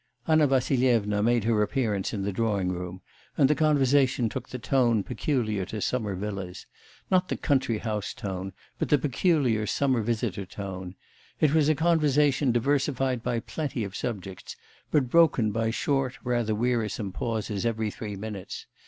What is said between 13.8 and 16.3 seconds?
of subjects; but broken by short